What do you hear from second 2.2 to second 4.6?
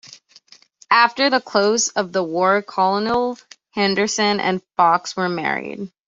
war Colonel Henderson and